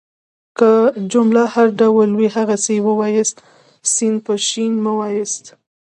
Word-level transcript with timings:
که 0.57 0.71
جمله 1.13 1.41
هر 1.53 1.67
ډول 1.79 2.09
وي 2.17 2.27
هغسي 2.35 2.73
يې 2.77 2.81
وایاست. 2.99 3.37
س 3.93 3.95
په 4.25 4.33
ش 4.47 4.49
مه 4.83 4.91
واياست. 4.99 5.45